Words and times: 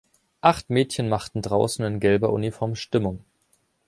Acht 0.41 0.71
Mädchen 0.71 1.09
machten 1.09 1.43
draußen 1.43 1.85
in 1.85 1.99
gelber 1.99 2.31
Uniform 2.33 2.73
Stimmung. 2.73 3.23